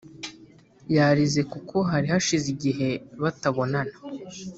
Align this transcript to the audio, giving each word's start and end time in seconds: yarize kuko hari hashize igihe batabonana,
yarize 0.95 1.41
kuko 1.51 1.75
hari 1.89 2.07
hashize 2.13 2.47
igihe 2.55 2.89
batabonana, 3.21 3.95